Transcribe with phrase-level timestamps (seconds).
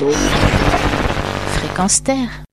[0.00, 0.81] novo.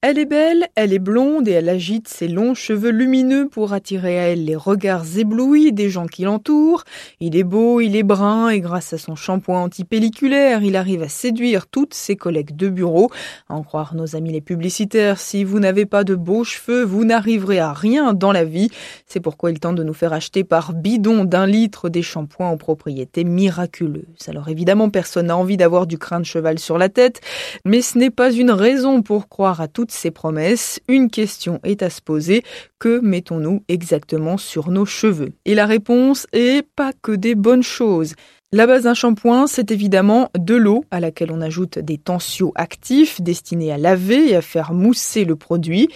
[0.02, 4.18] Elle est belle, elle est blonde et elle agite ses longs cheveux lumineux pour attirer
[4.18, 6.84] à elle les regards éblouis des gens qui l'entourent.
[7.20, 11.10] Il est beau, il est brun et grâce à son shampoing antipelliculaire, il arrive à
[11.10, 13.12] séduire toutes ses collègues de bureau.
[13.50, 17.04] À en croire nos amis les publicitaires, si vous n'avez pas de beaux cheveux, vous
[17.04, 18.70] n'arriverez à rien dans la vie.
[19.06, 22.58] C'est pourquoi il tente de nous faire acheter par bidon d'un litre des shampoings aux
[22.58, 24.30] propriétés miraculeuses.
[24.30, 27.20] Alors évidemment, personne n'a envie d'avoir du crin de cheval sur la tête,
[27.66, 31.82] mais ce n'est pas une raison pour croire à toutes ces promesses, une question est
[31.82, 32.44] à se poser.
[32.80, 35.34] Que mettons-nous exactement sur nos cheveux?
[35.46, 38.16] Et la réponse est pas que des bonnes choses.
[38.52, 43.72] La base d'un shampoing, c'est évidemment de l'eau à laquelle on ajoute des tensioactifs destinés
[43.72, 45.88] à laver et à faire mousser le produit.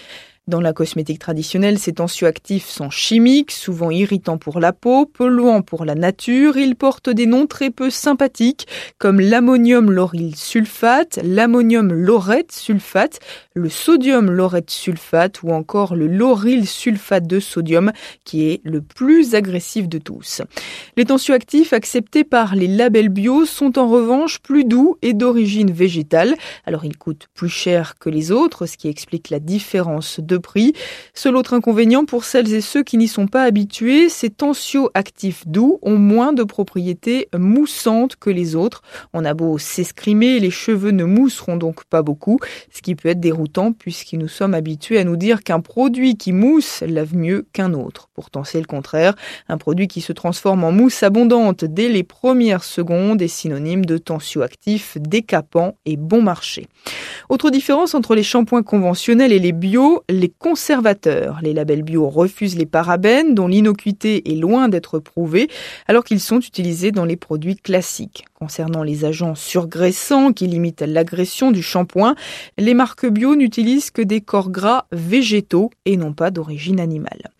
[0.45, 5.85] Dans la cosmétique traditionnelle, ces tensioactifs sont chimiques, souvent irritants pour la peau, polluants pour
[5.85, 6.57] la nature.
[6.57, 13.21] Ils portent des noms très peu sympathiques, comme l'ammonium lauryl sulfate, l'ammonium laurette sulfate,
[13.53, 17.93] le sodium laurette sulfate ou encore le lauryl sulfate de sodium,
[18.25, 20.41] qui est le plus agressif de tous.
[20.97, 26.35] Les tensioactifs acceptés par les labels bio sont en revanche plus doux et d'origine végétale.
[26.65, 30.73] Alors ils coûtent plus cher que les autres, ce qui explique la différence de prix.
[31.13, 35.79] Seul autre inconvénient pour celles et ceux qui n'y sont pas habitués, ces tensioactifs doux
[35.81, 38.81] ont moins de propriétés moussantes que les autres.
[39.13, 42.39] On a beau s'escrimer, les cheveux ne mousseront donc pas beaucoup,
[42.71, 46.31] ce qui peut être déroutant puisque nous sommes habitués à nous dire qu'un produit qui
[46.31, 48.09] mousse lave mieux qu'un autre.
[48.13, 49.15] Pourtant c'est le contraire.
[49.47, 53.97] Un produit qui se transforme en mousse abondante dès les premières secondes est synonyme de
[53.97, 56.67] tensioactif décapant et bon marché.
[57.29, 61.39] Autre différence entre les shampoings conventionnels et les bio, conservateurs.
[61.41, 65.49] Les labels bio refusent les parabènes dont l'innocuité est loin d'être prouvée
[65.87, 68.25] alors qu'ils sont utilisés dans les produits classiques.
[68.33, 72.15] Concernant les agents surgraissants qui limitent l'agression du shampoing,
[72.57, 77.31] les marques bio n'utilisent que des corps gras végétaux et non pas d'origine animale.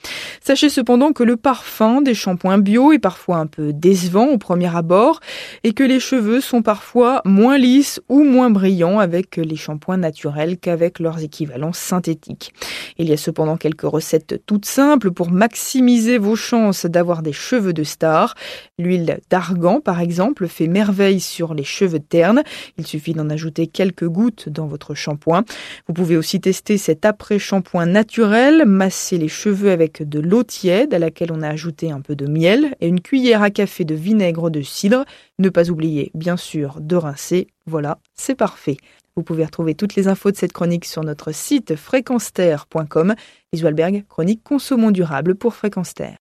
[0.42, 4.74] Sachez cependant que le parfum des shampoings bio est parfois un peu décevant au premier
[4.76, 5.20] abord
[5.64, 10.58] et que les cheveux sont parfois moins lisses ou moins brillants avec les shampoings naturels
[10.58, 12.54] qu'avec leurs équivalents synthétiques.
[12.98, 17.74] Il y a cependant quelques recettes toutes simples pour maximiser vos chances d'avoir des cheveux
[17.74, 18.36] de star.
[18.78, 22.44] L'huile d'argan, par exemple, fait merveille sur les cheveux ternes.
[22.78, 25.44] Il suffit d'en ajouter quelques gouttes dans votre shampoing.
[25.88, 31.00] Vous pouvez aussi tester cet après-shampoing naturel, masser les cheveux avec de l'eau tiède à
[31.00, 34.50] laquelle on a ajouté un peu de miel et une cuillère à café de vinaigre
[34.50, 35.06] de cidre.
[35.40, 37.48] Ne pas oublier, bien sûr, de rincer.
[37.66, 38.78] Voilà, c'est parfait.
[39.16, 43.16] Vous pouvez retrouver toutes les infos de cette chronique sur notre site fréquenceterre.com.
[43.52, 45.94] Isualberg, chronique consommons durable pour Fréquence